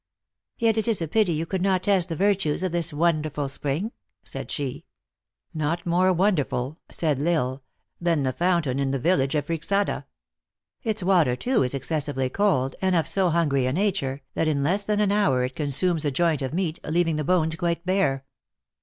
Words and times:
"Yet 0.57 0.79
it 0.79 0.87
is 0.87 0.99
a 0.99 1.07
pity 1.07 1.31
you 1.33 1.45
could 1.45 1.61
not 1.61 1.83
test 1.83 2.09
the 2.09 2.15
virtues 2.15 2.63
of 2.63 2.71
this 2.71 2.91
wonderful 2.91 3.47
spring," 3.47 3.91
said 4.23 4.49
she." 4.49 4.83
Not 5.53 5.85
more 5.85 6.11
wonderful," 6.11 6.79
saidL 6.91 7.27
Isle," 7.37 7.63
than 8.01 8.23
the 8.23 8.33
foun 8.33 8.63
tain 8.63 8.79
in 8.79 8.89
the 8.89 8.97
village 8.97 9.35
of 9.35 9.45
Friexada. 9.45 10.05
Its 10.81 11.03
water, 11.03 11.35
too, 11.35 11.61
is 11.61 11.75
excessively 11.75 12.29
cold, 12.31 12.75
and 12.81 12.95
of 12.95 13.07
so 13.07 13.29
hungry 13.29 13.67
a 13.67 13.73
nature, 13.73 14.23
that 14.33 14.47
in 14.47 14.63
less 14.63 14.83
than 14.83 15.01
an 15.01 15.11
hour 15.11 15.43
it 15.43 15.55
consumes 15.55 16.03
a 16.03 16.09
joint 16.09 16.41
of 16.41 16.51
meat, 16.51 16.79
leaving 16.83 17.17
the 17.17 17.23
bones 17.23 17.55
quite 17.55 17.85
bare." 17.85 18.25